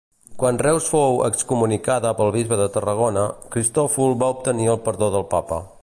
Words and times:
Quan 0.43 0.55
Reus 0.65 0.85
fou 0.93 1.19
excomunicada 1.25 2.13
pel 2.21 2.33
bisbe 2.37 2.59
de 2.63 2.67
Tarragona, 2.79 3.27
Cristòfol 3.57 4.19
va 4.25 4.35
obtenir 4.39 4.71
el 4.75 4.83
perdó 4.89 5.13
del 5.19 5.29
Papa. 5.37 5.63